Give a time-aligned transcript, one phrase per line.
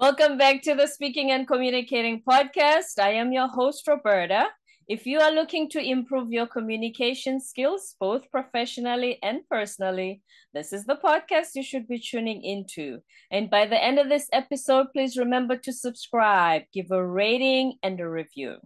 [0.00, 2.98] Welcome back to the Speaking and Communicating podcast.
[2.98, 4.46] I am your host, Roberta.
[4.88, 10.22] If you are looking to improve your communication skills, both professionally and personally,
[10.54, 13.00] this is the podcast you should be tuning into.
[13.30, 18.00] And by the end of this episode, please remember to subscribe, give a rating, and
[18.00, 18.56] a review.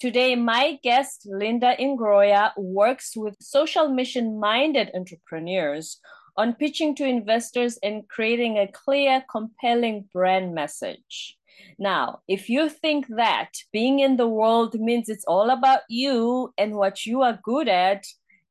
[0.00, 5.98] Today, my guest, Linda Ingroia, works with social mission minded entrepreneurs
[6.36, 11.38] on pitching to investors and creating a clear, compelling brand message.
[11.78, 16.74] Now, if you think that being in the world means it's all about you and
[16.74, 18.04] what you are good at,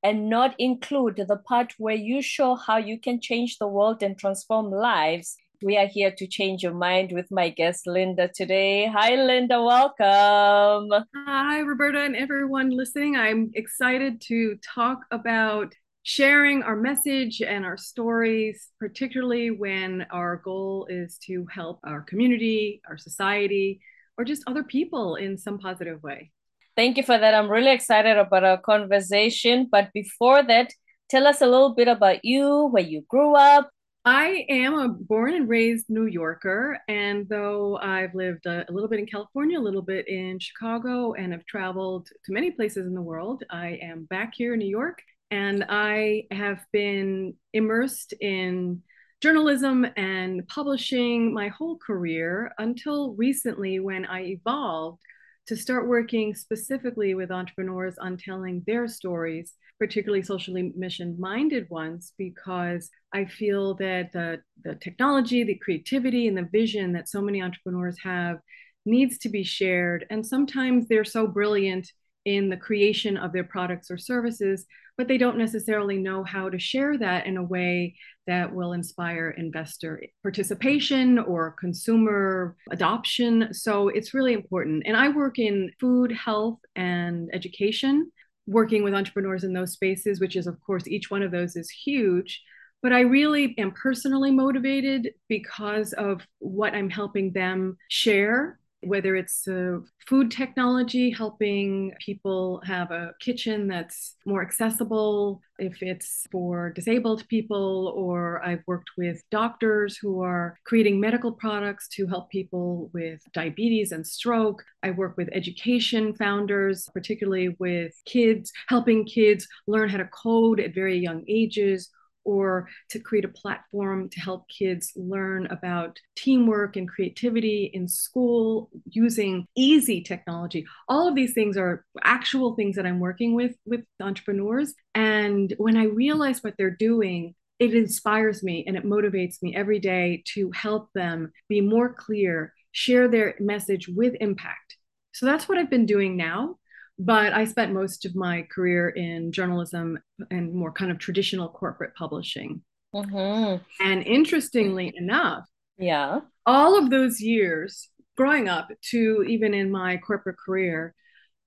[0.04, 4.16] and not include the part where you show how you can change the world and
[4.20, 8.86] transform lives, we are here to change your mind with my guest Linda today.
[8.86, 9.60] Hi, Linda.
[9.64, 11.04] Welcome.
[11.16, 13.16] Hi, Roberta, and everyone listening.
[13.16, 15.74] I'm excited to talk about
[16.08, 22.80] sharing our message and our stories, particularly when our goal is to help our community,
[22.88, 23.82] our society,
[24.16, 26.32] or just other people in some positive way.
[26.76, 27.34] Thank you for that.
[27.34, 29.68] I'm really excited about our conversation.
[29.72, 30.72] But before that,
[31.10, 33.72] tell us a little bit about you, where you grew up.
[34.06, 36.78] I am a born and raised New Yorker.
[36.88, 41.14] And though I've lived a, a little bit in California, a little bit in Chicago,
[41.14, 44.70] and have traveled to many places in the world, I am back here in New
[44.70, 48.82] York and I have been immersed in
[49.22, 55.02] journalism and publishing my whole career until recently when I evolved
[55.48, 62.14] to start working specifically with entrepreneurs on telling their stories, particularly socially mission minded ones,
[62.18, 67.42] because I feel that the, the technology, the creativity, and the vision that so many
[67.42, 68.40] entrepreneurs have
[68.86, 70.06] needs to be shared.
[70.10, 71.92] And sometimes they're so brilliant
[72.26, 74.66] in the creation of their products or services
[74.98, 77.96] but they don't necessarily know how to share that in a way
[78.28, 83.54] that will inspire investor participation or consumer adoption.
[83.54, 84.84] So it's really important.
[84.86, 88.12] And I work in food, health, and education,
[88.48, 91.70] working with entrepreneurs in those spaces, which is, of course, each one of those is
[91.70, 92.42] huge.
[92.82, 99.48] But I really am personally motivated because of what I'm helping them share whether it's
[99.48, 107.28] uh, food technology, helping people have a kitchen that's more accessible, if it's for disabled
[107.28, 113.22] people, or I've worked with doctors who are creating medical products to help people with
[113.34, 114.64] diabetes and stroke.
[114.84, 120.76] I work with education founders, particularly with kids, helping kids learn how to code at
[120.76, 121.90] very young ages
[122.26, 128.70] or to create a platform to help kids learn about teamwork and creativity in school
[128.90, 130.66] using easy technology.
[130.90, 134.74] All of these things are actual things that I'm working with with entrepreneurs.
[134.94, 139.80] And when I realize what they're doing, it inspires me and it motivates me every
[139.80, 144.76] day to help them be more clear, share their message with impact.
[145.14, 146.58] So that's what I've been doing now.
[146.98, 150.00] But I spent most of my career in journalism
[150.32, 152.62] and more kind of traditional corporate publishing.
[152.94, 153.64] Mm-hmm.
[153.86, 155.46] And interestingly enough,
[155.78, 160.96] yeah, all of those years growing up to even in my corporate career,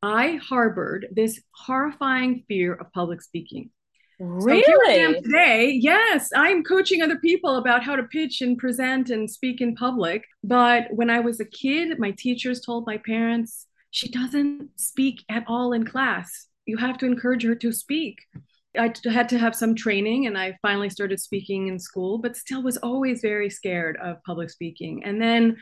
[0.03, 3.71] I harbored this horrifying fear of public speaking.
[4.21, 4.63] Really?
[4.65, 5.79] So I am today.
[5.81, 10.25] Yes, I'm coaching other people about how to pitch and present and speak in public.
[10.43, 15.44] But when I was a kid, my teachers told my parents, she doesn't speak at
[15.47, 16.47] all in class.
[16.66, 18.19] You have to encourage her to speak.
[18.78, 22.62] I had to have some training and I finally started speaking in school, but still
[22.62, 25.03] was always very scared of public speaking.
[25.04, 25.56] And then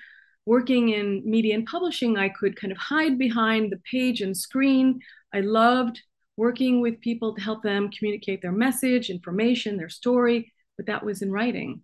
[0.44, 5.00] working in media and publishing, I could kind of hide behind the page and screen.
[5.32, 6.00] I loved
[6.37, 11.22] working with people to help them communicate their message, information, their story, but that was
[11.22, 11.82] in writing.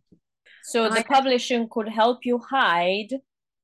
[0.65, 3.15] So the I, publishing could help you hide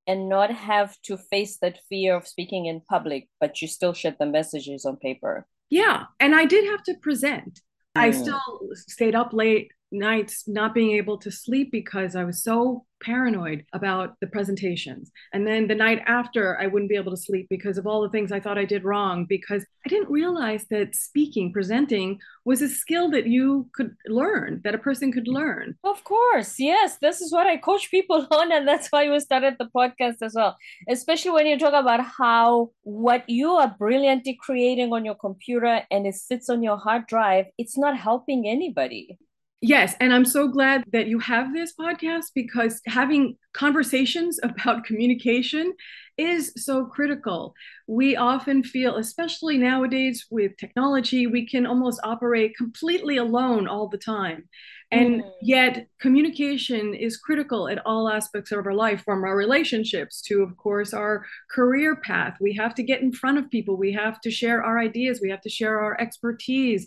[0.08, 4.16] and not have to face that fear of speaking in public, but you still share
[4.18, 5.46] the messages on paper.
[5.70, 6.06] Yeah.
[6.18, 7.60] And I did have to present.
[7.96, 8.02] Mm.
[8.02, 8.40] I still
[8.74, 14.14] stayed up late nights not being able to sleep because I was so paranoid about
[14.20, 15.10] the presentations.
[15.32, 18.08] And then the night after, I wouldn't be able to sleep because of all the
[18.08, 22.68] things I thought I did wrong, because I didn't realize that speaking, presenting was a
[22.68, 25.76] skill that you could learn, that a person could learn.
[25.84, 26.56] Of course.
[26.58, 26.98] Yes.
[27.00, 28.52] This is what I coach people on.
[28.52, 30.56] And that's why we started the podcast as well.
[30.88, 36.06] Especially when you talk about how what you are brilliantly creating on your computer and
[36.06, 39.18] it sits on your hard drive, it's not helping anybody
[39.60, 45.74] Yes, and I'm so glad that you have this podcast because having conversations about communication
[46.16, 47.54] is so critical.
[47.86, 53.98] We often feel, especially nowadays with technology, we can almost operate completely alone all the
[53.98, 54.48] time.
[54.90, 55.30] And mm.
[55.42, 60.56] yet, communication is critical at all aspects of our life, from our relationships to, of
[60.56, 62.36] course, our career path.
[62.40, 65.30] We have to get in front of people, we have to share our ideas, we
[65.30, 66.86] have to share our expertise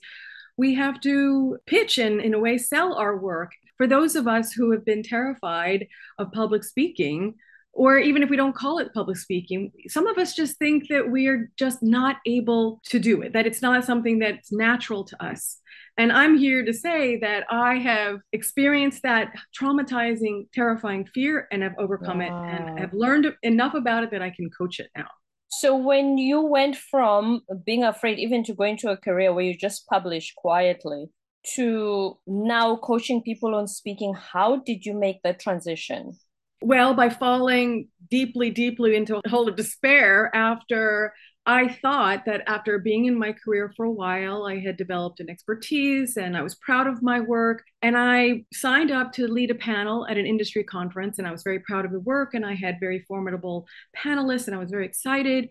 [0.57, 3.51] we have to pitch and, in a way, sell our work.
[3.77, 5.87] For those of us who have been terrified
[6.19, 7.35] of public speaking,
[7.73, 11.09] or even if we don't call it public speaking, some of us just think that
[11.09, 15.23] we are just not able to do it, that it's not something that's natural to
[15.23, 15.57] us.
[15.97, 21.75] And I'm here to say that I have experienced that traumatizing, terrifying fear and have
[21.77, 22.25] overcome wow.
[22.25, 25.07] it and have learned enough about it that I can coach it now.
[25.51, 29.55] So when you went from being afraid even to going to a career where you
[29.55, 31.09] just publish quietly
[31.55, 36.17] to now coaching people on speaking, how did you make that transition?
[36.61, 41.13] Well, by falling deeply, deeply into a hole of despair after
[41.45, 45.29] I thought that after being in my career for a while, I had developed an
[45.29, 47.63] expertise and I was proud of my work.
[47.81, 51.41] And I signed up to lead a panel at an industry conference, and I was
[51.41, 52.35] very proud of the work.
[52.35, 53.65] And I had very formidable
[53.97, 55.49] panelists, and I was very excited.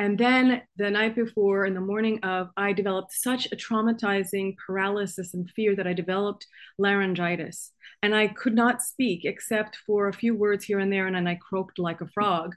[0.00, 5.34] And then the night before, in the morning of, I developed such a traumatizing paralysis
[5.34, 6.46] and fear that I developed
[6.78, 7.72] laryngitis.
[8.02, 11.26] And I could not speak except for a few words here and there, and then
[11.26, 12.54] I croaked like a frog.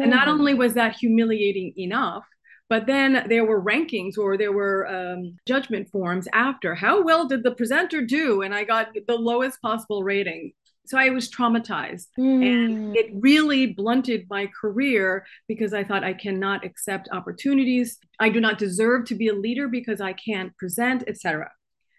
[0.00, 2.24] And not only was that humiliating enough,
[2.70, 6.74] but then there were rankings or there were um, judgment forms after.
[6.74, 8.40] How well did the presenter do?
[8.40, 10.52] And I got the lowest possible rating
[10.86, 12.44] so I was traumatized mm.
[12.46, 12.92] and hmm.
[12.94, 17.98] it really blunted my career because I thought I cannot accept opportunities.
[18.20, 21.50] I do not deserve to be a leader because I can't present, etc.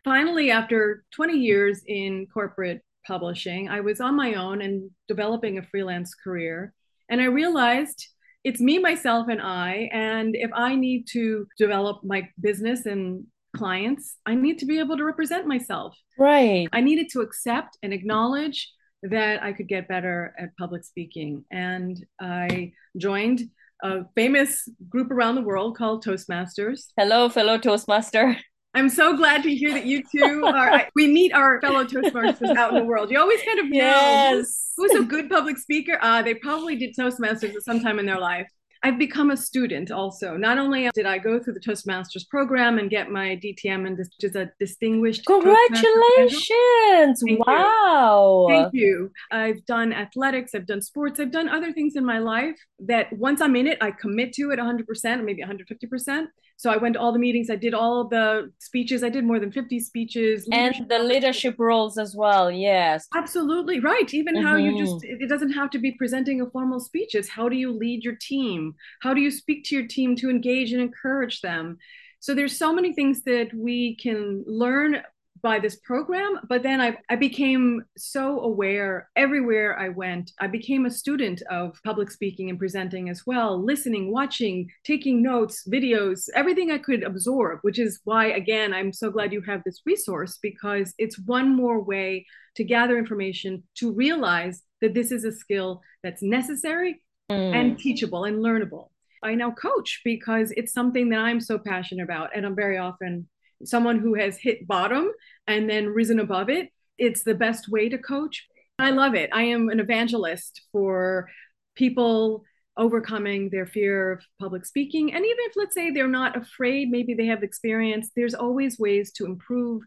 [0.04, 5.64] Finally, after 20 years in corporate publishing, I was on my own and developing a
[5.64, 6.74] freelance career.
[7.10, 8.08] And I realized
[8.44, 9.90] it's me, myself, and I.
[9.92, 13.26] And if I need to develop my business and
[13.56, 15.98] clients, I need to be able to represent myself.
[16.18, 16.68] Right.
[16.72, 18.72] I needed to accept and acknowledge
[19.04, 21.44] that I could get better at public speaking.
[21.52, 23.50] And I joined
[23.84, 26.88] a famous group around the world called Toastmasters.
[26.98, 28.38] Hello, fellow Toastmaster.
[28.74, 30.84] I'm so glad to hear that you two are.
[30.96, 33.10] we meet our fellow Toastmasters out in the world.
[33.10, 34.74] You always kind of know yes.
[34.78, 35.98] who's a good public speaker.
[36.02, 38.48] Uh, they probably did Toastmasters at some time in their life.
[38.84, 40.38] I've become a student also.
[40.38, 44.36] Not only did I go through the Toastmasters program and get my DTM and just
[44.36, 47.22] a distinguished Congratulations.
[47.26, 48.48] Thank wow.
[48.50, 48.56] You.
[48.56, 49.12] Thank you.
[49.32, 53.42] I've done athletics, I've done sports, I've done other things in my life that once
[53.42, 56.28] I'm in it, I commit to it 100% or maybe 150%.
[56.58, 59.40] So I went to all the meetings, I did all the speeches, I did more
[59.40, 60.48] than 50 speeches.
[60.52, 63.08] And the leadership roles as well, yes.
[63.16, 64.12] Absolutely, right.
[64.12, 64.46] Even mm-hmm.
[64.46, 65.22] how you just, mm-hmm.
[65.22, 68.16] it doesn't have to be presenting a formal speech, it's how do you lead your
[68.20, 68.74] team?
[69.04, 71.78] How do you speak to your team to engage and encourage them?
[72.20, 75.04] So there's so many things that we can learn
[75.48, 80.86] by this program but then I, I became so aware everywhere i went i became
[80.86, 86.70] a student of public speaking and presenting as well listening watching taking notes videos everything
[86.72, 90.94] i could absorb which is why again i'm so glad you have this resource because
[90.98, 92.26] it's one more way
[92.58, 97.02] to gather information to realize that this is a skill that's necessary
[97.32, 97.56] mm.
[97.56, 98.90] and teachable and learnable.
[99.24, 102.36] I now coach because it's something that I'm so passionate about.
[102.36, 103.28] And I'm very often
[103.64, 105.12] someone who has hit bottom
[105.48, 106.70] and then risen above it.
[106.98, 108.48] It's the best way to coach.
[108.80, 109.30] I love it.
[109.34, 111.30] I am an evangelist for
[111.76, 112.44] people
[112.76, 115.14] overcoming their fear of public speaking.
[115.14, 119.12] And even if, let's say, they're not afraid, maybe they have experience, there's always ways
[119.14, 119.82] to improve,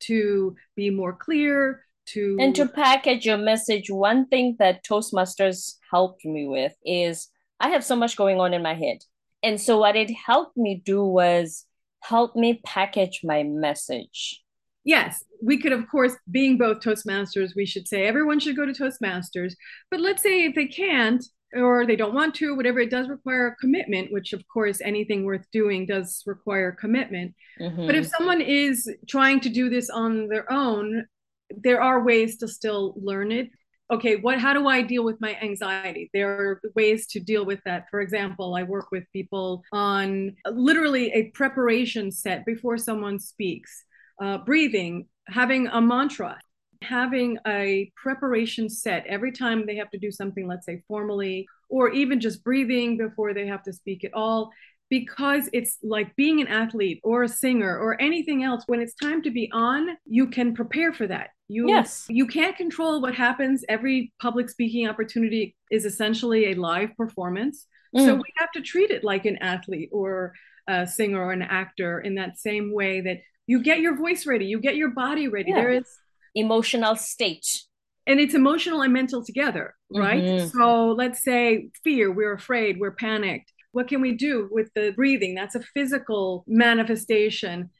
[0.00, 6.24] to be more clear, to and to package your message one thing that toastmasters helped
[6.24, 7.28] me with is
[7.60, 8.98] i have so much going on in my head
[9.42, 11.64] and so what it helped me do was
[12.02, 14.42] help me package my message.
[14.84, 18.72] Yes we could of course being both toastmasters we should say everyone should go to
[18.72, 19.54] toastmasters.
[19.90, 21.22] But let's say if they can't
[21.54, 25.24] or they don't want to whatever it does require a commitment which of course anything
[25.24, 27.34] worth doing does require commitment.
[27.60, 27.86] Mm-hmm.
[27.86, 31.04] but if someone is trying to do this on their own
[31.50, 33.50] there are ways to still learn it
[33.90, 36.10] okay what how do i deal with my anxiety?
[36.12, 37.86] There are ways to deal with that.
[37.90, 43.84] For example i work with people on literally a preparation set before someone speaks
[44.20, 46.38] uh, breathing having a mantra
[46.82, 51.90] having a preparation set every time they have to do something let's say formally or
[51.90, 54.50] even just breathing before they have to speak at all
[54.92, 59.22] because it's like being an athlete or a singer or anything else when it's time
[59.22, 61.30] to be on you can prepare for that.
[61.48, 62.04] You yes.
[62.10, 63.64] you can't control what happens.
[63.70, 67.66] Every public speaking opportunity is essentially a live performance.
[67.96, 68.04] Mm.
[68.04, 70.34] so we have to treat it like an athlete or
[70.68, 74.44] a singer or an actor in that same way that you get your voice ready
[74.44, 75.50] you get your body ready.
[75.50, 75.62] Yeah.
[75.62, 75.88] there is
[76.34, 77.62] emotional state.
[78.06, 80.22] And it's emotional and mental together right?
[80.22, 80.58] Mm-hmm.
[80.58, 85.34] so let's say fear we're afraid we're panicked what can we do with the breathing?
[85.34, 87.70] That's a physical manifestation.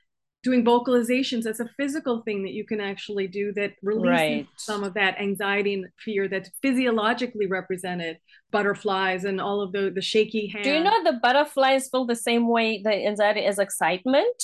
[0.43, 4.47] Doing vocalizations that's a physical thing that you can actually do that releases right.
[4.57, 8.19] some of that anxiety and fear that's physiologically represented
[8.51, 12.17] butterflies and all of the the shaky hands do you know the butterflies feel the
[12.17, 14.43] same way the anxiety is excitement?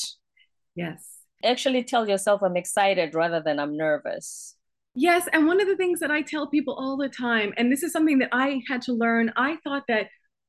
[0.77, 1.05] Yes.
[1.43, 4.55] Actually tell yourself i'm excited rather than i'm nervous.
[4.95, 5.29] Yes.
[5.33, 7.93] And one of the things that I tell people all the time, and this is
[7.93, 10.09] something that I had to learn, I thought that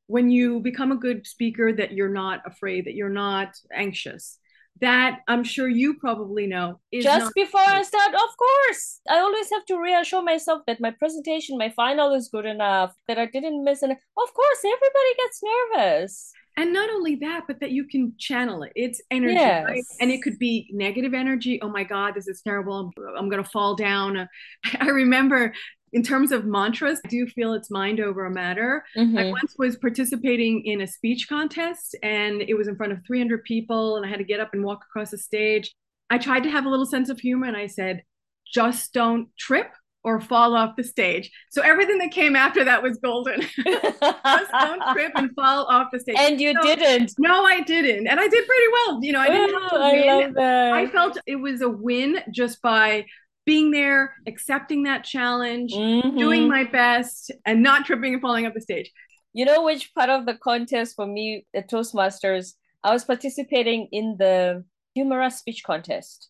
[0.09, 4.39] when you become a good speaker, that you're not afraid, that you're not anxious.
[4.81, 6.79] That I'm sure you probably know.
[6.91, 11.59] Just before I start, of course, I always have to reassure myself that my presentation,
[11.59, 13.91] my final is good enough, that I didn't miss it.
[13.91, 18.71] Of course, everybody gets nervous and not only that but that you can channel it
[18.75, 19.65] it's energy yes.
[19.65, 19.83] right?
[20.01, 23.43] and it could be negative energy oh my god this is terrible i'm, I'm going
[23.43, 24.27] to fall down
[24.79, 25.53] i remember
[25.93, 28.83] in terms of mantras, I do feel it's mind over a matter.
[28.97, 29.17] Mm-hmm.
[29.17, 33.43] I once was participating in a speech contest and it was in front of 300
[33.43, 35.73] people and I had to get up and walk across the stage.
[36.09, 38.03] I tried to have a little sense of humor and I said,
[38.51, 39.71] just don't trip
[40.03, 41.29] or fall off the stage.
[41.51, 43.41] So everything that came after that was golden.
[43.65, 46.15] Just don't trip and fall off the stage.
[46.17, 47.13] And you so, didn't.
[47.19, 48.07] No, I didn't.
[48.07, 49.03] And I did pretty well.
[49.03, 50.09] You know, I didn't oh, have to oh, win.
[50.09, 50.73] I, love that.
[50.73, 53.05] I felt it was a win just by
[53.49, 56.15] being there, accepting that challenge, mm-hmm.
[56.15, 58.91] doing my best, and not tripping and falling off the stage.
[59.33, 62.53] You know which part of the contest for me at Toastmasters?
[62.83, 64.63] I was participating in the
[64.93, 66.29] humorous speech contest.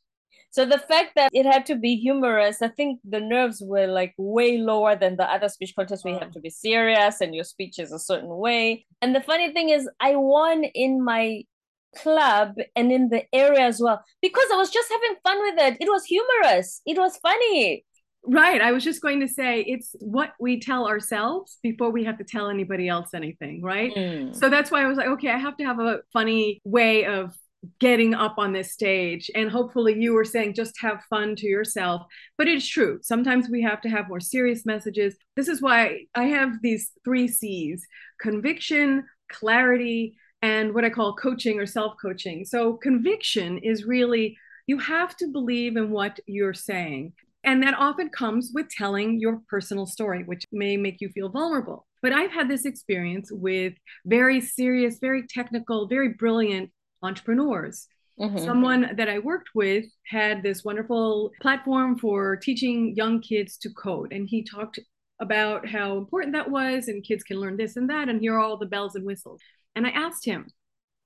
[0.51, 4.13] So the fact that it had to be humorous, I think the nerves were like
[4.17, 6.05] way lower than the other speech contests.
[6.05, 8.85] We have to be serious and your speech is a certain way.
[9.01, 11.43] And the funny thing is, I won in my
[11.97, 15.77] club and in the area as well because I was just having fun with it.
[15.81, 16.81] It was humorous.
[16.85, 17.85] It was funny.
[18.25, 18.61] Right.
[18.61, 22.23] I was just going to say it's what we tell ourselves before we have to
[22.23, 23.61] tell anybody else anything.
[23.61, 23.93] Right.
[23.95, 24.35] Mm.
[24.35, 27.33] So that's why I was like, okay, I have to have a funny way of
[27.79, 32.03] getting up on this stage and hopefully you were saying just have fun to yourself
[32.37, 36.23] but it's true sometimes we have to have more serious messages this is why i
[36.23, 37.85] have these three c's
[38.21, 45.15] conviction clarity and what i call coaching or self-coaching so conviction is really you have
[45.15, 50.23] to believe in what you're saying and that often comes with telling your personal story
[50.23, 53.73] which may make you feel vulnerable but I've had this experience with
[54.05, 57.87] very serious, very technical, very brilliant entrepreneurs.
[58.19, 58.37] Mm-hmm.
[58.37, 64.11] Someone that I worked with had this wonderful platform for teaching young kids to code.
[64.11, 64.79] And he talked
[65.21, 68.39] about how important that was, and kids can learn this and that, and here are
[68.39, 69.41] all the bells and whistles.
[69.79, 70.47] And I asked him,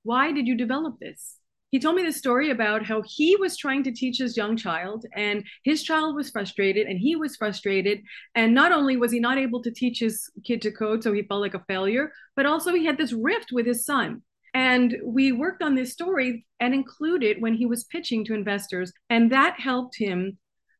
[0.01, 1.37] Why did you develop this?
[1.69, 5.05] He told me this story about how he was trying to teach his young child,
[5.15, 8.01] and his child was frustrated, and he was frustrated.
[8.33, 11.21] And not only was he not able to teach his kid to code, so he
[11.21, 14.23] felt like a failure, but also he had this rift with his son
[14.55, 18.91] and we worked on this story and included when he was pitching to investors.
[19.09, 20.37] And that helped him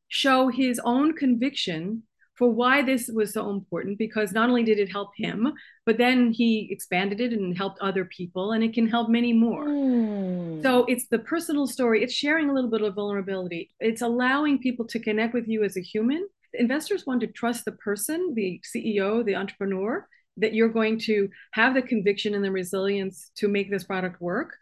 [0.08, 4.90] show his own conviction for why this was so important because not only did it
[4.90, 5.52] help him,
[5.86, 9.66] but then he expanded it and helped other people, and it can help many more.
[9.66, 10.62] Mm.
[10.62, 14.86] So it's the personal story, it's sharing a little bit of vulnerability, it's allowing people
[14.86, 16.26] to connect with you as a human.
[16.54, 21.74] Investors want to trust the person, the CEO, the entrepreneur, that you're going to have
[21.74, 24.54] the conviction and the resilience to make this product work.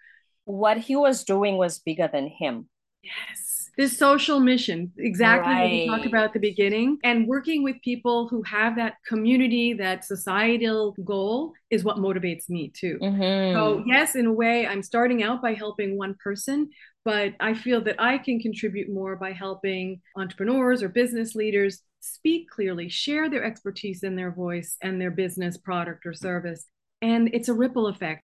[0.45, 2.69] What he was doing was bigger than him.
[3.02, 3.51] Yes.
[3.79, 5.62] This social mission, exactly right.
[5.62, 9.73] what we talked about at the beginning, and working with people who have that community,
[9.75, 12.99] that societal goal is what motivates me too.
[13.00, 13.55] Mm-hmm.
[13.55, 16.69] So, yes, in a way, I'm starting out by helping one person,
[17.05, 22.50] but I feel that I can contribute more by helping entrepreneurs or business leaders speak
[22.50, 26.67] clearly, share their expertise in their voice and their business product or service.
[27.00, 28.23] And it's a ripple effect.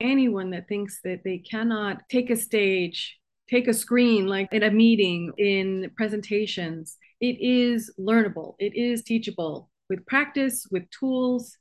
[0.00, 3.19] Anyone that thinks that they cannot take a stage,
[3.50, 9.68] take a screen like in a meeting, in presentations, it is learnable, it is teachable
[9.88, 11.56] with practice, with tools.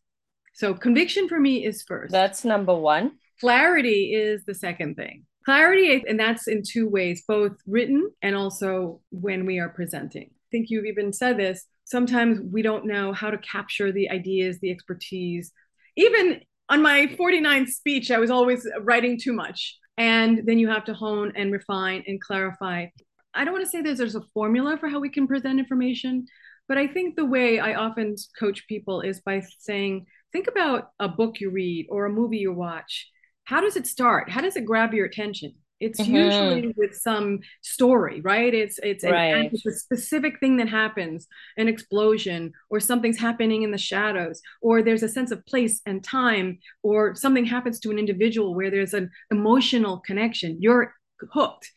[0.54, 2.12] So, conviction for me is first.
[2.12, 3.14] That's number one.
[3.40, 5.26] Clarity is the second thing.
[5.46, 10.48] Clarity, and that's in two ways, both written and also when we are presenting I
[10.52, 14.70] think you've even said this sometimes we don't know how to capture the ideas the
[14.70, 15.52] expertise
[15.96, 19.78] even on my 49th speech, I was always writing too much.
[20.00, 22.88] And then you have to hone and refine and clarify.
[23.34, 26.26] I don't want to say that there's a formula for how we can present information,
[26.68, 31.08] but I think the way I often coach people is by saying, think about a
[31.08, 33.10] book you read or a movie you watch.
[33.44, 34.30] How does it start?
[34.30, 35.56] How does it grab your attention?
[35.80, 36.16] It's mm-hmm.
[36.16, 38.54] usually with some story, right?
[38.54, 39.50] It's it's, right.
[39.52, 44.82] it's a specific thing that happens, an explosion, or something's happening in the shadows, or
[44.82, 48.94] there's a sense of place and time, or something happens to an individual where there's
[48.94, 50.58] an emotional connection.
[50.60, 50.94] You're
[51.32, 51.72] hooked.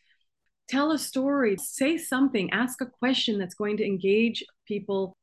[0.69, 5.17] Tell a story, say something, ask a question that's going to engage people,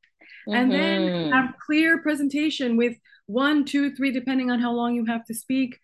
[0.48, 0.54] mm-hmm.
[0.54, 1.32] and then mm-hmm.
[1.32, 2.96] have clear presentation with
[3.26, 5.78] one, two, three, depending on how long you have to speak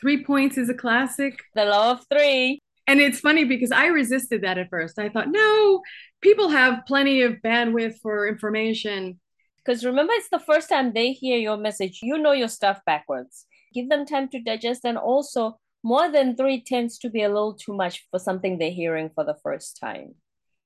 [0.00, 1.38] Three points is a classic.
[1.54, 2.60] The law of three.
[2.86, 4.98] And it's funny because I resisted that at first.
[4.98, 5.82] I thought, no,
[6.20, 9.20] people have plenty of bandwidth for information.
[9.58, 12.00] Because remember, it's the first time they hear your message.
[12.02, 13.46] You know your stuff backwards.
[13.72, 14.84] Give them time to digest.
[14.84, 18.70] And also, more than three tends to be a little too much for something they're
[18.70, 20.14] hearing for the first time.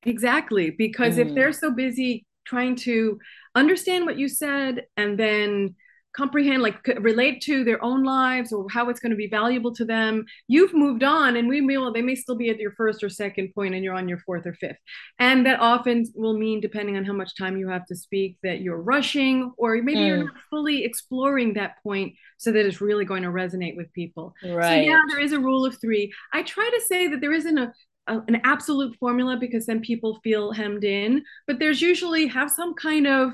[0.05, 0.71] Exactly.
[0.71, 1.27] Because mm.
[1.27, 3.19] if they're so busy trying to
[3.55, 5.75] understand what you said and then
[6.15, 9.85] comprehend like relate to their own lives or how it's going to be valuable to
[9.85, 10.25] them.
[10.47, 13.09] You've moved on and we may well they may still be at your first or
[13.09, 14.79] second point and you're on your fourth or fifth.
[15.19, 18.61] And that often will mean depending on how much time you have to speak that
[18.61, 20.07] you're rushing or maybe mm.
[20.07, 24.35] you're not fully exploring that point so that it's really going to resonate with people.
[24.45, 26.13] Right so yeah there is a rule of three.
[26.33, 27.73] I try to say that there isn't a
[28.07, 32.75] a, an absolute formula because then people feel hemmed in but there's usually have some
[32.75, 33.33] kind of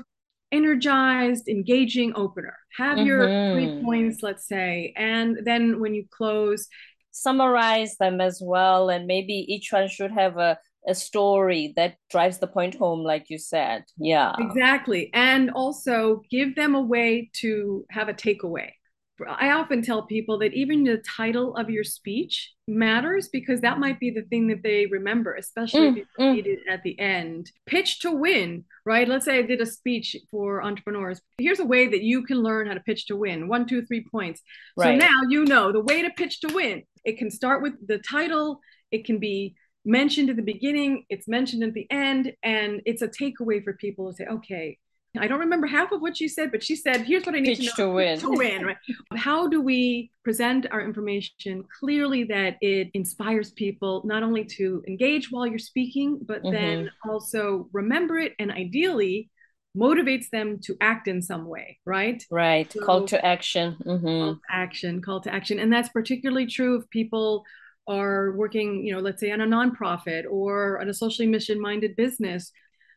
[0.51, 2.57] energized, engaging opener.
[2.77, 3.07] Have mm-hmm.
[3.07, 3.85] your three mm-hmm.
[3.85, 6.67] points, let's say, and then when you close,
[7.11, 8.89] summarize them as well.
[8.89, 13.29] And maybe each one should have a, a story that drives the point home, like
[13.29, 13.83] you said.
[13.97, 14.33] Yeah.
[14.39, 15.09] Exactly.
[15.13, 18.71] And also give them a way to have a takeaway.
[19.27, 23.99] I often tell people that even the title of your speech matters because that might
[23.99, 26.45] be the thing that they remember, especially mm, if you mm.
[26.45, 27.51] it at the end.
[27.65, 29.07] Pitch to win, right?
[29.07, 31.21] Let's say I did a speech for entrepreneurs.
[31.37, 34.05] Here's a way that you can learn how to pitch to win one, two, three
[34.09, 34.41] points.
[34.77, 34.99] Right.
[34.99, 36.83] So now you know the way to pitch to win.
[37.03, 38.59] It can start with the title,
[38.91, 43.07] it can be mentioned at the beginning, it's mentioned at the end, and it's a
[43.07, 44.77] takeaway for people to say, okay,
[45.19, 47.57] I don't remember half of what she said, but she said, here's what I need
[47.57, 48.19] Pitch to know to win.
[48.19, 48.77] To win, right?
[49.15, 55.29] How do we present our information clearly that it inspires people not only to engage
[55.29, 56.53] while you're speaking, but mm-hmm.
[56.53, 59.29] then also remember it and ideally
[59.75, 62.23] motivates them to act in some way, right?
[62.31, 62.71] Right.
[62.71, 63.77] So, call to action.
[63.85, 64.05] Mm-hmm.
[64.05, 65.59] Call to action, call to action.
[65.59, 67.43] And that's particularly true if people
[67.87, 71.95] are working, you know, let's say on a nonprofit or on a socially mission minded
[71.95, 72.51] business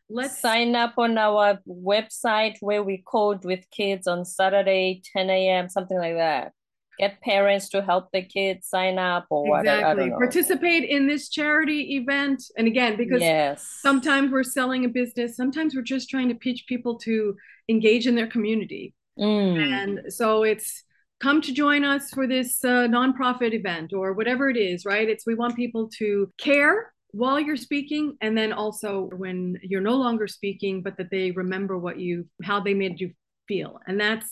[0.09, 5.69] let's sign up on our website where we code with kids on Saturday, 10 a.m.,
[5.69, 6.51] something like that.
[6.99, 10.09] Get parents to help the kids sign up or exactly.
[10.11, 12.41] Participate in this charity event.
[12.57, 13.67] And again, because yes.
[13.81, 17.35] sometimes we're selling a business, sometimes we're just trying to teach people to
[17.67, 18.93] engage in their community.
[19.19, 19.59] Mm.
[19.59, 20.83] And so it's
[21.19, 25.09] come to join us for this uh, nonprofit event or whatever it is, right?
[25.09, 29.95] It's we want people to care while you're speaking and then also when you're no
[29.95, 33.11] longer speaking but that they remember what you how they made you
[33.47, 33.79] feel.
[33.87, 34.29] And that's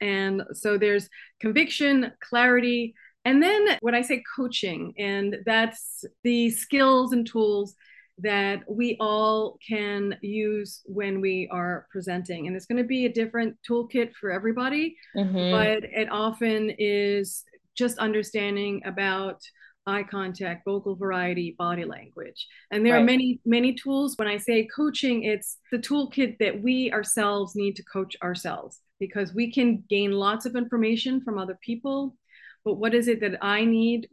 [0.00, 1.08] and so there's
[1.40, 4.94] conviction clarity and then when i say coaching.
[4.96, 7.74] And that's the skills and tools
[8.18, 12.46] that we all can use when we are presenting.
[12.46, 15.50] And it's going to be a different toolkit for everybody mm-hmm.
[15.50, 17.42] but it often is
[17.74, 19.42] just understanding about
[19.86, 22.46] eye contact, vocal variety, body language.
[22.70, 23.02] And there right.
[23.02, 24.16] are many, many tools.
[24.16, 29.34] When I say coaching, it's the toolkit that we ourselves need to coach ourselves because
[29.34, 32.16] we can gain lots of information from other people.
[32.64, 34.08] But what is it that I need,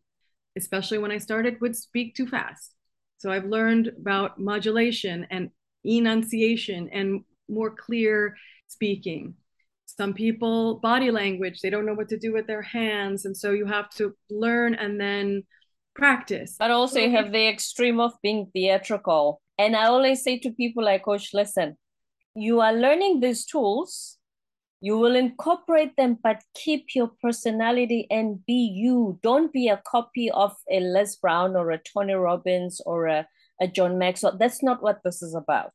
[0.57, 2.73] especially when I started, would speak too fast.
[3.17, 5.51] So I've learned about modulation and
[5.85, 8.35] enunciation and more clear
[8.67, 9.35] speaking
[9.97, 13.51] some people body language they don't know what to do with their hands and so
[13.51, 15.43] you have to learn and then
[15.95, 16.55] practice.
[16.57, 19.41] But also you have the extreme of being theatrical.
[19.57, 21.77] And I always say to people like coach, listen,
[22.35, 24.17] you are learning these tools,
[24.79, 29.19] you will incorporate them, but keep your personality and be you.
[29.21, 33.27] Don't be a copy of a Les Brown or a Tony Robbins or a,
[33.61, 34.37] a John Maxwell.
[34.37, 35.73] That's not what this is about.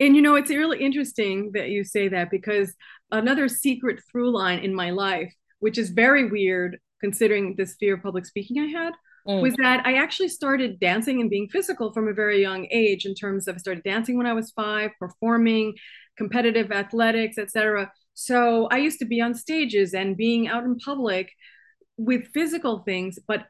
[0.00, 2.74] And you know, it's really interesting that you say that because
[3.12, 8.02] another secret through line in my life, which is very weird considering this fear of
[8.02, 8.92] public speaking I had,
[9.26, 9.42] mm.
[9.42, 13.14] was that I actually started dancing and being physical from a very young age in
[13.14, 15.74] terms of I started dancing when I was five, performing,
[16.16, 17.90] competitive athletics, etc.
[18.14, 21.32] So I used to be on stages and being out in public
[21.96, 23.46] with physical things, but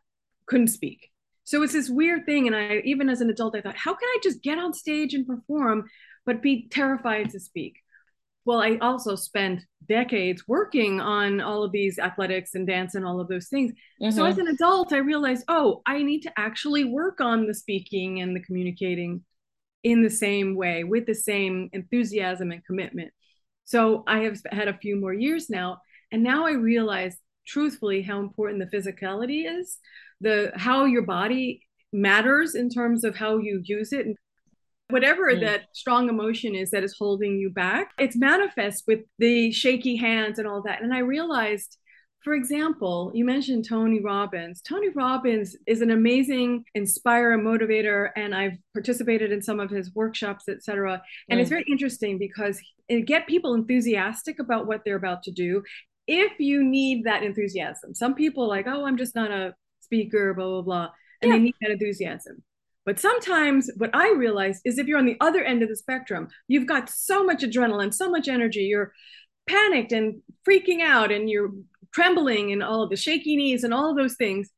[0.47, 1.11] couldn't speak.
[1.45, 2.47] So it's this weird thing.
[2.47, 5.15] And I, even as an adult, I thought, how can I just get on stage
[5.15, 5.89] and perform,
[6.25, 7.77] but be terrified to speak?
[8.47, 13.21] Well, I also spent decades working on all of these athletics and dance and all
[13.21, 13.73] of those things.
[14.01, 14.17] Mm-hmm.
[14.17, 18.21] So as an adult, I realized, oh, I need to actually work on the speaking
[18.21, 19.25] and the communicating
[19.83, 23.13] in the same way with the same enthusiasm and commitment.
[23.65, 25.83] So I have had a few more years now.
[26.13, 27.17] And now I realize
[27.49, 29.79] truthfully how important the physicality is,
[30.21, 34.07] the how your body matters in terms of how you use it.
[34.07, 34.17] And
[34.91, 35.41] whatever mm.
[35.41, 40.39] that strong emotion is that is holding you back, it's manifest with the shaky hands
[40.39, 40.83] and all that.
[40.83, 41.79] And I realized
[42.27, 44.61] for example, you mentioned Tony Robbins.
[44.61, 49.95] Tony Robbins is an amazing inspirer, and motivator, and I've participated in some of his
[49.95, 51.01] workshops, etc.
[51.29, 51.41] And mm.
[51.41, 55.63] it's very interesting because it get people enthusiastic about what they're about to do.
[56.09, 60.49] If you need that enthusiasm, some people like, oh, I'm just not a speaker, blah
[60.49, 60.89] blah blah,
[61.23, 61.37] and yeah.
[61.37, 62.43] they need that enthusiasm.
[62.87, 66.29] But sometimes what I realize is if you're on the other end of the spectrum,
[66.49, 68.93] you've got so much adrenaline, so much energy, you're
[69.49, 71.51] panicked and freaking out and you're
[71.93, 74.51] trembling and all of the shaky knees and all of those things,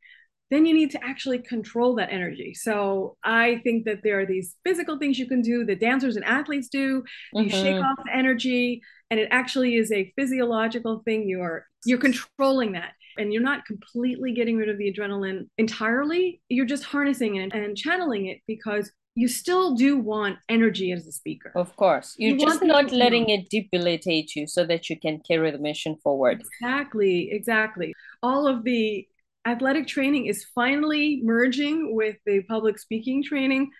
[0.50, 2.54] then you need to actually control that energy.
[2.54, 6.24] So I think that there are these physical things you can do that dancers and
[6.24, 7.04] athletes do.
[7.32, 7.48] You mm-hmm.
[7.50, 11.28] shake off the energy, and it actually is a physiological thing.
[11.28, 12.92] You're you're controlling that.
[13.18, 16.40] And you're not completely getting rid of the adrenaline entirely.
[16.48, 21.12] You're just harnessing it and channeling it because you still do want energy as a
[21.12, 21.50] speaker.
[21.56, 22.14] Of course.
[22.18, 25.96] You're you just not letting it debilitate you so that you can carry the mission
[25.96, 26.40] forward.
[26.60, 27.92] Exactly, exactly.
[28.22, 29.06] All of the
[29.44, 33.70] athletic training is finally merging with the public speaking training.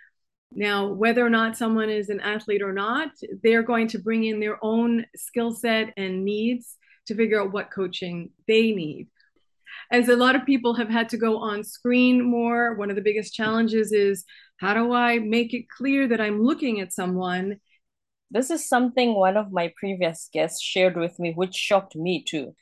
[0.50, 3.10] Now, whether or not someone is an athlete or not,
[3.44, 7.70] they're going to bring in their own skill set and needs to figure out what
[7.70, 9.08] coaching they need.
[9.90, 13.02] As a lot of people have had to go on screen more, one of the
[13.02, 14.24] biggest challenges is
[14.58, 17.58] how do I make it clear that I'm looking at someone?
[18.30, 22.54] This is something one of my previous guests shared with me, which shocked me too.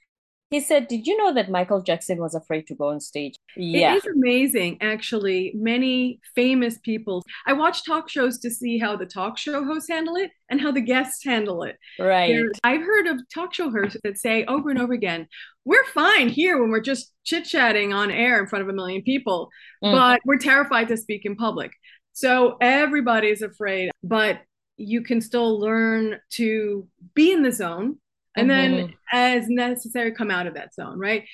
[0.51, 3.37] He said, Did you know that Michael Jackson was afraid to go on stage?
[3.57, 3.95] Yeah.
[3.95, 5.53] It is amazing, actually.
[5.57, 7.25] Many famous people.
[7.47, 10.71] I watch talk shows to see how the talk show hosts handle it and how
[10.71, 11.77] the guests handle it.
[11.99, 12.45] Right.
[12.63, 15.27] I've heard of talk show hosts that say over and over again,
[15.65, 19.03] We're fine here when we're just chit chatting on air in front of a million
[19.03, 19.49] people,
[19.83, 19.93] mm.
[19.93, 21.73] but we're terrified to speak in public.
[22.13, 24.41] So everybody's afraid, but
[24.77, 27.97] you can still learn to be in the zone
[28.37, 28.77] and mm-hmm.
[28.77, 31.25] then as necessary come out of that zone right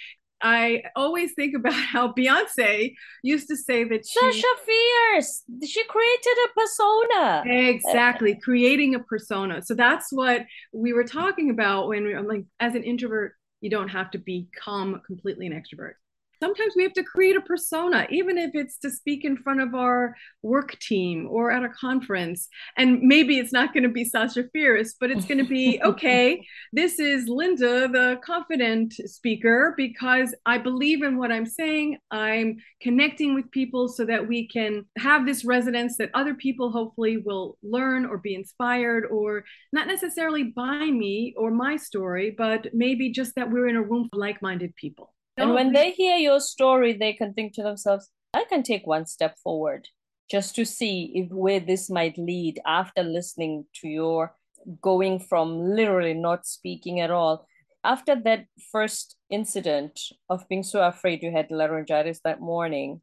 [0.45, 6.37] I always think about how Beyonce used to say that she, Sasha Fierce, she created
[6.45, 7.45] a persona.
[7.47, 9.63] Exactly, creating a persona.
[9.63, 13.71] So that's what we were talking about when we, I'm like, as an introvert, you
[13.71, 15.93] don't have to become completely an extrovert
[16.43, 19.77] sometimes we have to create a persona, even if it's to speak in front of
[19.77, 22.49] our work team or at a conference.
[22.77, 26.45] And maybe it's not going to be Sasha Fierce, but it's going to be okay,
[26.73, 31.99] this is Linda, the confident speaker, because I believe in what I'm saying.
[32.11, 37.19] I'm connecting with people so that we can have this resonance that other people hopefully
[37.19, 43.13] will learn or be inspired or not necessarily by me or my story, but maybe
[43.13, 45.13] just that we're in a room of like minded people.
[45.37, 49.07] And when they hear your story, they can think to themselves, I can take one
[49.07, 49.89] step forward
[50.31, 54.35] just to see if where this might lead after listening to your
[54.81, 57.47] going from literally not speaking at all.
[57.85, 63.01] After that first incident of being so afraid you had laryngitis that morning,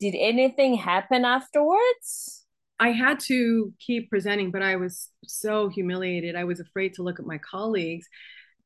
[0.00, 2.44] did anything happen afterwards?
[2.78, 6.36] I had to keep presenting, but I was so humiliated.
[6.36, 8.06] I was afraid to look at my colleagues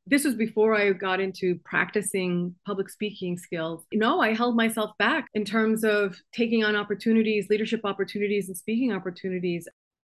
[0.07, 3.85] this was before I got into practicing public speaking skills.
[3.93, 8.93] No, I held myself back in terms of taking on opportunities, leadership opportunities, and speaking
[8.93, 9.69] opportunities.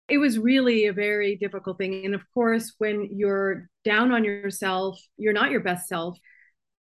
[0.08, 2.04] It was really a very difficult thing.
[2.04, 6.18] And of course, when you're down on yourself, you're not your best self.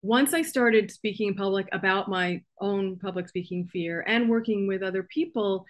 [0.02, 4.82] Once I started speaking in public about my own public speaking fear and working with
[4.82, 5.64] other people,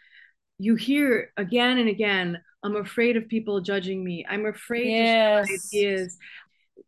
[0.58, 4.24] you hear again and again, I'm afraid of people judging me.
[4.28, 5.46] I'm afraid yes.
[5.46, 6.18] to share ideas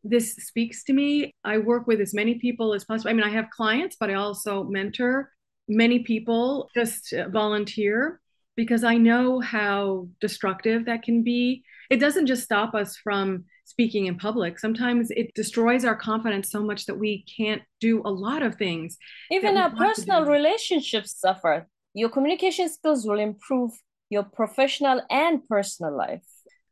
[0.09, 1.35] this speaks to me.
[1.45, 3.11] I work with as many people as possible.
[3.11, 5.33] I mean, I have clients, but I also mentor
[5.69, 8.21] many people, just volunteer
[8.57, 11.65] because I know how destructive that can be.
[11.91, 14.59] It doesn't just stop us from speaking in public.
[14.59, 18.97] Sometimes it destroys our confidence so much that we can't do a lot of things.
[19.31, 21.67] Even our personal relationships suffer.
[21.95, 23.73] Your communication skills will improve
[24.09, 26.25] your professional and personal life.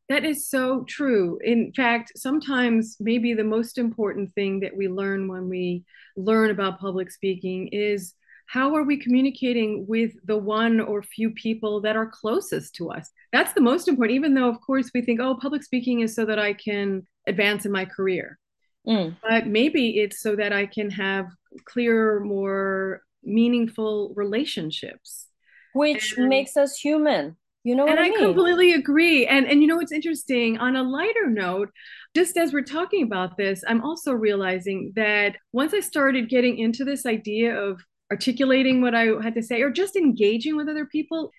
[0.08, 1.38] That is so true.
[1.42, 5.84] In fact, sometimes maybe the most important thing that we learn when we
[6.16, 8.14] learn about public speaking is
[8.46, 13.10] how are we communicating with the one or few people that are closest to us?
[13.32, 16.26] That's the most important, even though, of course, we think, oh, public speaking is so
[16.26, 18.38] that I can advance in my career.
[18.86, 19.16] Mm.
[19.26, 21.28] But maybe it's so that I can have
[21.64, 25.26] clearer, more meaningful relationships.
[25.72, 27.36] Which and, makes us human.
[27.64, 29.26] You know and I, I, completely agree.
[29.26, 30.58] And and you know what's interesting?
[30.58, 31.70] On a lighter note,
[32.14, 36.84] just as we're talking about this, I'm also realizing that once I started getting into
[36.84, 37.80] this idea of
[38.12, 41.30] articulating what I had to say or just engaging with other people,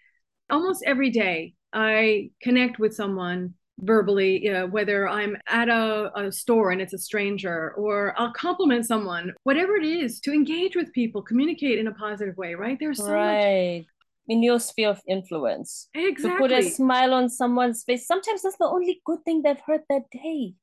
[0.49, 6.31] almost every day I connect with someone verbally, you know, whether I'm at a, a,
[6.31, 10.93] store and it's a stranger, or I'll compliment someone, whatever it is, to engage with
[10.93, 12.77] people, communicate in a positive way, right?
[12.79, 13.79] There's so right.
[13.79, 13.94] much
[14.27, 15.89] in your sphere of influence.
[15.93, 16.29] Exactly.
[16.31, 18.07] To put a smile on someone's face.
[18.07, 20.53] Sometimes that's the only good thing they've heard that day.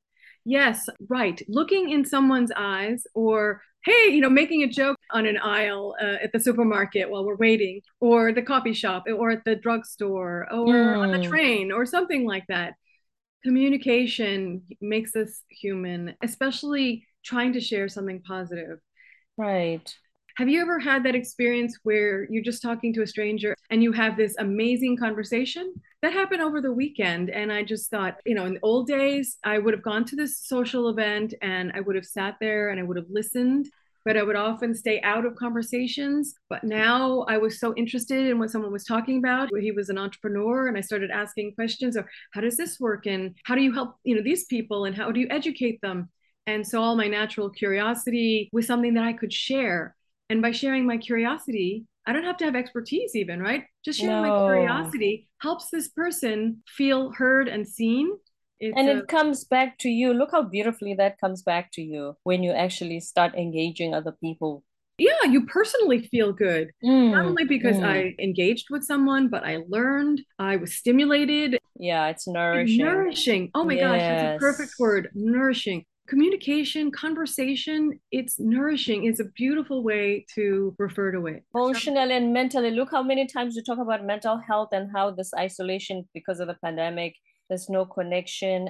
[0.45, 1.41] Yes, right.
[1.47, 6.15] Looking in someone's eyes or hey, you know, making a joke on an aisle uh,
[6.23, 10.65] at the supermarket while we're waiting, or the coffee shop, or at the drugstore, or
[10.67, 10.97] mm.
[10.97, 11.29] on the hmm.
[11.29, 12.75] train, or something like that.
[13.43, 18.79] Communication makes us human, especially trying to share something positive.
[19.37, 19.93] Right.
[20.37, 23.91] Have you ever had that experience where you're just talking to a stranger and you
[23.91, 25.75] have this amazing conversation?
[26.01, 27.29] That happened over the weekend.
[27.29, 30.15] And I just thought, you know, in the old days, I would have gone to
[30.15, 33.67] this social event and I would have sat there and I would have listened,
[34.05, 36.33] but I would often stay out of conversations.
[36.49, 39.49] But now I was so interested in what someone was talking about.
[39.55, 43.35] He was an entrepreneur and I started asking questions of how does this work and
[43.43, 46.09] how do you help, you know, these people and how do you educate them?
[46.47, 49.95] And so all my natural curiosity was something that I could share
[50.29, 53.63] and by sharing my curiosity, I don't have to have expertise, even, right?
[53.85, 54.29] Just sharing no.
[54.29, 58.11] my curiosity helps this person feel heard and seen.
[58.59, 60.13] It's and a- it comes back to you.
[60.13, 64.63] Look how beautifully that comes back to you when you actually start engaging other people
[64.97, 66.71] yeah, you personally feel good.
[66.83, 67.85] Mm, Not only because mm.
[67.85, 71.57] I engaged with someone, but I learned, I was stimulated.
[71.75, 72.77] Yeah, it's nourishing.
[72.77, 73.51] Nourishing.
[73.55, 73.81] Oh my yes.
[73.81, 75.09] gosh, that's a perfect word.
[75.15, 79.05] Nourishing communication, conversation, it's nourishing.
[79.05, 81.43] It's a beautiful way to refer to it.
[81.55, 82.71] Emotionally and mentally.
[82.71, 86.47] Look how many times we talk about mental health and how this isolation because of
[86.47, 87.15] the pandemic,
[87.49, 88.69] there's no connection.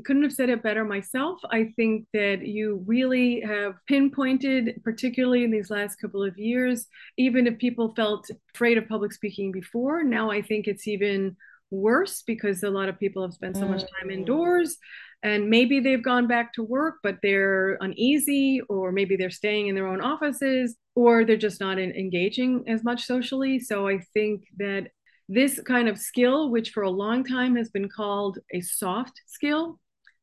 [0.00, 1.40] I couldn't have said it better myself.
[1.50, 6.86] I think that you really have pinpointed, particularly in these last couple of years,
[7.16, 11.36] even if people felt afraid of public speaking before, now I think it's even
[11.70, 14.12] worse because a lot of people have spent so much time mm.
[14.12, 14.76] indoors
[15.22, 19.74] and maybe they've gone back to work but they're uneasy or maybe they're staying in
[19.74, 24.42] their own offices or they're just not in, engaging as much socially so i think
[24.56, 24.88] that
[25.28, 29.78] this kind of skill which for a long time has been called a soft skill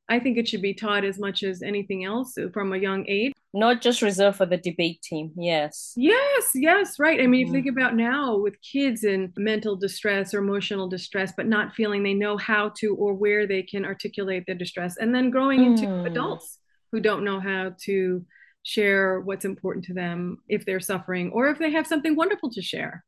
[0.07, 3.33] I think it should be taught as much as anything else from a young age.
[3.53, 5.31] Not just reserved for the debate team.
[5.35, 5.93] Yes.
[5.95, 7.19] Yes, yes, right.
[7.21, 7.55] I mean, mm-hmm.
[7.55, 11.73] if you think about now with kids in mental distress or emotional distress, but not
[11.73, 15.61] feeling they know how to or where they can articulate their distress, and then growing
[15.61, 15.65] mm.
[15.67, 16.59] into adults
[16.91, 18.25] who don't know how to
[18.63, 22.61] share what's important to them if they're suffering or if they have something wonderful to
[22.61, 23.05] share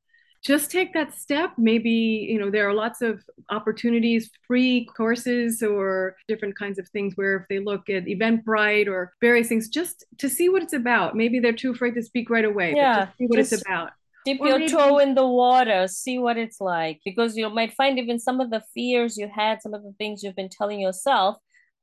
[0.48, 1.52] just take that step.
[1.58, 1.90] Maybe
[2.32, 7.36] you know there are lots of opportunities free courses or different kinds of things where
[7.36, 11.18] if they look at eventbrite or various things just to see what it's about.
[11.18, 13.92] Maybe they're too afraid to speak right away yeah, but see what it's about.
[14.24, 14.72] dip or your maybe...
[14.72, 18.50] toe in the water see what it's like because you might find even some of
[18.50, 21.38] the fears you had some of the things you've been telling yourself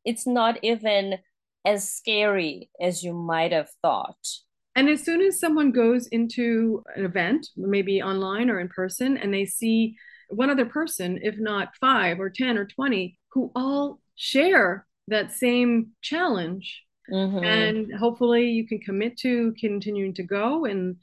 [0.05, 1.19] it's not even
[1.65, 4.25] as scary as you might have thought
[4.77, 9.33] and as soon as someone goes into an event, maybe online or in person, and
[9.33, 9.97] they see
[10.31, 15.91] one other person, if not five or 10 or 20, who all share that same
[16.03, 16.83] challenge,
[17.13, 17.45] mm-hmm.
[17.45, 20.97] and hopefully you can commit to continuing to go and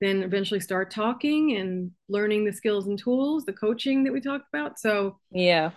[0.00, 4.46] then eventually start talking and learning the skills and tools, the coaching that we talked
[4.52, 4.78] about.
[4.78, 5.70] So, yeah.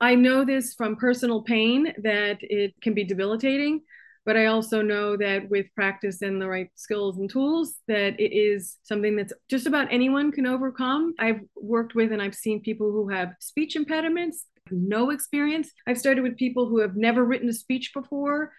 [0.00, 3.82] I know this from personal pain that it can be debilitating
[4.28, 8.36] but I also know that with practice and the right skills and tools, that it
[8.36, 11.14] is something that's just about anyone can overcome.
[11.18, 15.70] I've worked with and I've seen people who have speech impediments, no experience.
[15.86, 18.52] I've started with people who have never written a speech before.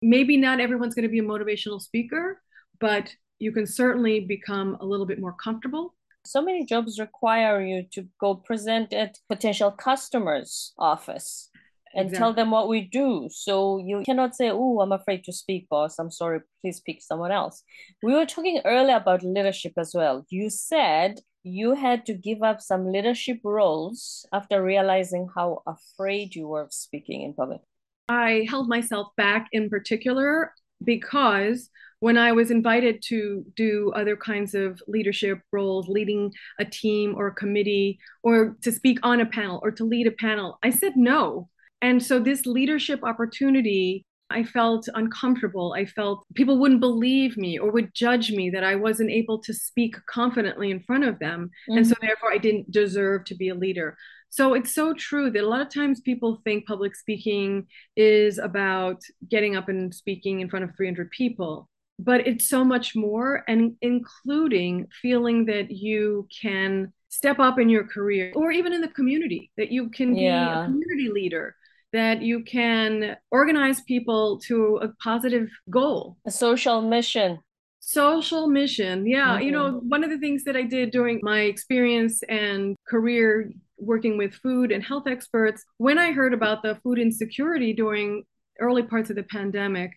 [0.00, 2.40] Maybe not everyone's going to be a motivational speaker,
[2.80, 7.82] but you can certainly become a little bit more comfortable so many jobs require you
[7.92, 11.49] to go present at potential customers office
[11.94, 12.18] and Exactly.
[12.18, 13.28] tell them what we do.
[13.30, 15.98] So you cannot say, Oh, I'm afraid to speak, boss.
[15.98, 17.62] I'm sorry, please pick someone else.
[18.02, 20.24] We were talking earlier about leadership as well.
[20.30, 26.48] You said you had to give up some leadership roles after realizing how afraid you
[26.48, 27.60] were of speaking in public.
[28.08, 30.52] I held myself back in particular
[30.84, 37.14] because when I was invited to do other kinds of leadership roles, leading a team
[37.16, 40.70] or a committee, or to speak on a panel or to lead a panel, I
[40.70, 41.48] said no.
[41.82, 45.74] And so this leadership opportunity, I felt uncomfortable.
[45.76, 49.52] I felt people wouldn't believe me or would judge me that I wasn't able to
[49.52, 51.50] speak confidently in front of them.
[51.68, 51.78] Mm-hmm.
[51.78, 53.96] And so therefore I didn't deserve to be a leader.
[54.28, 57.66] So it's so true that a lot of times people think public speaking
[57.96, 61.68] is about getting up and speaking in front of 300 people
[62.02, 67.84] but it's so much more and including feeling that you can step up in your
[67.84, 70.44] career or even in the community that you can yeah.
[70.44, 71.54] be a community leader
[71.92, 77.38] that you can organize people to a positive goal a social mission
[77.80, 79.42] social mission yeah mm-hmm.
[79.42, 84.18] you know one of the things that i did during my experience and career working
[84.18, 88.22] with food and health experts when i heard about the food insecurity during
[88.60, 89.90] early parts of the pandemic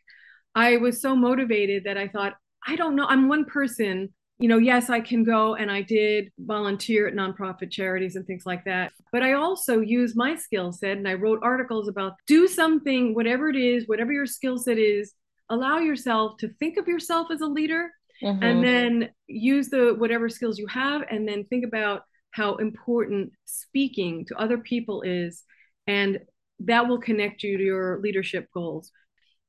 [0.56, 2.34] I was so motivated that I thought,
[2.66, 4.14] I don't know, I'm one person.
[4.40, 8.46] You know, yes, I can go and I did volunteer at nonprofit charities and things
[8.46, 8.92] like that.
[9.12, 13.50] But I also use my skill set and I wrote articles about do something, whatever
[13.50, 15.14] it is, whatever your skill set is,
[15.50, 17.92] allow yourself to think of yourself as a leader
[18.22, 18.44] mm-hmm.
[18.44, 24.26] and then use the whatever skills you have and then think about how important speaking
[24.26, 25.44] to other people is
[25.88, 26.20] and
[26.60, 28.92] that will connect you to your leadership goals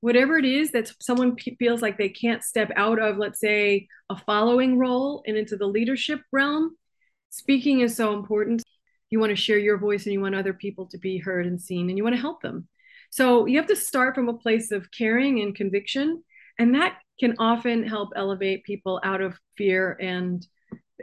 [0.04, 3.88] whatever it is that someone p- feels like they can't step out of, let's say,
[4.10, 6.76] a following role and into the leadership realm,
[7.30, 8.62] speaking is so important.
[9.08, 11.58] You want to share your voice and you want other people to be heard and
[11.58, 12.68] seen and you want to help them.
[13.08, 16.22] So you have to start from a place of caring and conviction.
[16.58, 20.46] And that can often help elevate people out of fear and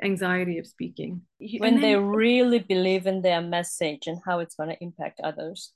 [0.03, 1.23] anxiety of speaking.
[1.57, 5.73] When then, they really believe in their message and how it's going to impact others.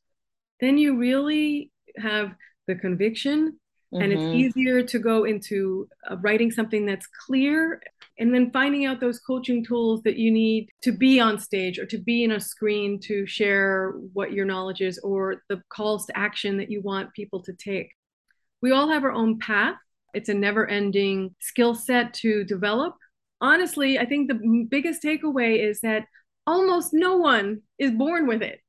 [0.59, 2.35] Then you really have
[2.67, 3.57] the conviction
[3.93, 4.01] mm-hmm.
[4.01, 4.35] and it's mm-hmm.
[4.35, 7.81] easier to go into uh, writing something that's clear
[8.17, 11.85] and then finding out those coaching tools that you need to be on stage or
[11.85, 16.17] to be in a screen to share what your knowledge is or the calls to
[16.17, 17.91] action that you want people to take
[18.61, 19.75] we all have our own path
[20.13, 22.95] it's a never ending skill set to develop
[23.41, 26.05] honestly i think the biggest takeaway is that
[26.47, 28.59] almost no one is born with it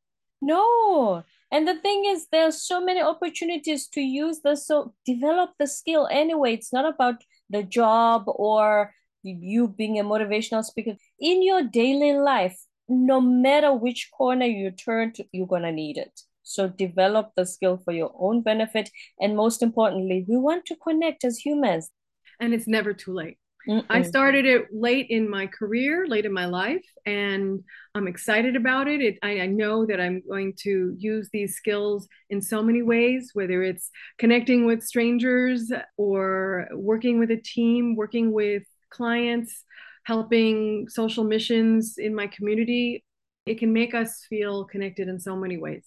[0.43, 1.23] no
[1.57, 6.07] and the thing is there's so many opportunities to use the so develop the skill
[6.11, 6.53] anyway.
[6.53, 8.93] It's not about the job or
[9.23, 10.97] you being a motivational speaker.
[11.19, 15.97] In your daily life no matter which corner you turn to you're going to need
[15.97, 16.21] it.
[16.43, 18.91] So develop the skill for your own benefit.
[19.19, 21.91] And most importantly we want to connect as humans.
[22.39, 23.39] And it's never too late
[23.69, 23.85] Mm-mm.
[23.91, 28.87] I started it late in my career, late in my life, and I'm excited about
[28.87, 29.01] it.
[29.01, 33.31] it I, I, know that I'm going to use these skills in so many ways,
[33.35, 39.65] whether it's connecting with strangers or working with a team, working with clients,
[40.05, 43.05] helping social missions in my community.
[43.47, 45.87] It can make us feel connected in so many ways.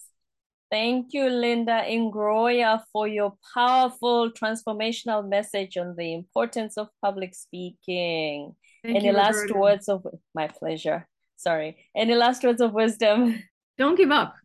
[0.71, 8.55] Thank you, Linda Ingroia, for your powerful transformational message on the importance of public speaking.
[8.83, 9.59] Thank Any you, last Roberta.
[9.59, 10.05] words of
[10.35, 11.07] my pleasure?
[11.37, 11.77] Sorry.
[11.95, 13.41] Any last words of wisdom?
[13.79, 14.35] Don't give up.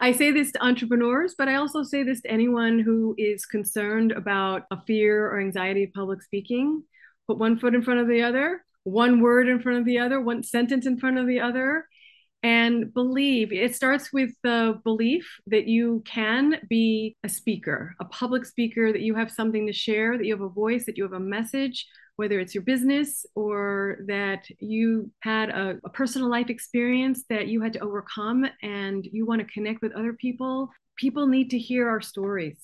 [0.00, 4.12] I say this to entrepreneurs, but I also say this to anyone who is concerned
[4.12, 6.84] about a fear or anxiety of public speaking.
[7.26, 10.20] Put one foot in front of the other, one word in front of the other,
[10.20, 11.86] one sentence in front of the other,
[12.42, 18.44] and believe it starts with the belief that you can be a speaker, a public
[18.44, 21.12] speaker, that you have something to share, that you have a voice, that you have
[21.12, 27.24] a message, whether it's your business or that you had a, a personal life experience
[27.28, 30.70] that you had to overcome and you want to connect with other people.
[30.96, 32.58] People need to hear our stories.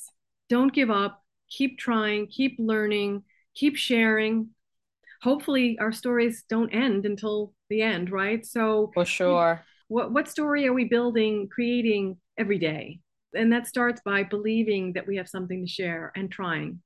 [0.48, 3.22] Don't give up, keep trying, keep learning,
[3.54, 4.48] keep sharing.
[5.22, 8.44] Hopefully, our stories don't end until the end, right?
[8.44, 9.64] So for sure.
[9.88, 13.00] What what story are we building, creating every day?
[13.34, 16.80] And that starts by believing that we have something to share and trying.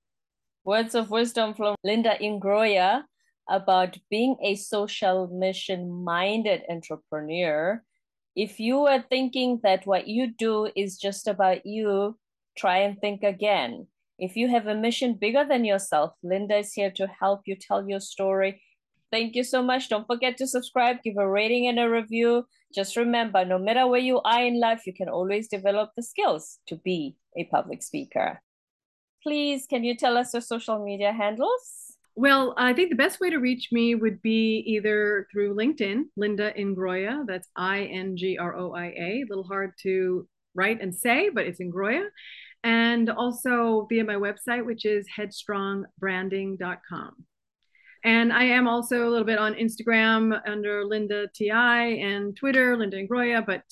[0.64, 3.04] Words of wisdom from Linda Ingroia
[3.48, 7.82] about being a social mission minded entrepreneur.
[8.36, 12.18] If you are thinking that what you do is just about you,
[12.56, 13.88] try and think again.
[14.18, 17.88] If you have a mission bigger than yourself, Linda is here to help you tell
[17.88, 18.62] your story
[19.12, 19.90] Thank you so much.
[19.90, 22.46] Don't forget to subscribe, give a rating and a review.
[22.74, 26.58] Just remember, no matter where you are in life, you can always develop the skills
[26.68, 28.40] to be a public speaker.
[29.22, 31.98] Please, can you tell us your social media handles?
[32.14, 36.58] Well, I think the best way to reach me would be either through LinkedIn, Linda
[36.58, 37.26] Ingroia.
[37.26, 39.22] That's I N G R O I A.
[39.22, 42.06] A little hard to write and say, but it's Ingroia.
[42.64, 47.26] And also via my website, which is headstrongbranding.com.
[48.04, 51.50] And I am also a little bit on Instagram under Linda TI
[52.02, 53.62] and Twitter, Linda Ingroia, but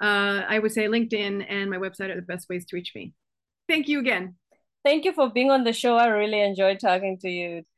[0.00, 3.12] uh, I would say LinkedIn and my website are the best ways to reach me.
[3.68, 4.36] Thank you again.
[4.84, 5.96] Thank you for being on the show.
[5.96, 7.64] I really enjoyed talking to you.